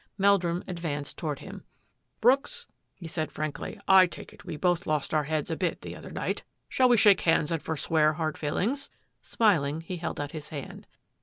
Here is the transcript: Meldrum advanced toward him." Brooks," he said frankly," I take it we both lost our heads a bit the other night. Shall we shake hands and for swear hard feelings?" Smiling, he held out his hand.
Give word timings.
Meldrum 0.17 0.63
advanced 0.67 1.15
toward 1.15 1.37
him." 1.41 1.63
Brooks," 2.21 2.65
he 2.95 3.07
said 3.07 3.31
frankly," 3.31 3.79
I 4.01 4.07
take 4.07 4.33
it 4.33 4.43
we 4.43 4.57
both 4.57 4.87
lost 4.87 5.13
our 5.13 5.25
heads 5.25 5.51
a 5.51 5.55
bit 5.55 5.81
the 5.81 5.95
other 5.95 6.09
night. 6.09 6.43
Shall 6.67 6.89
we 6.89 6.97
shake 6.97 7.21
hands 7.21 7.51
and 7.51 7.61
for 7.61 7.77
swear 7.77 8.13
hard 8.13 8.35
feelings?" 8.35 8.89
Smiling, 9.35 9.81
he 9.81 9.97
held 9.97 10.19
out 10.19 10.31
his 10.31 10.49
hand. 10.49 10.87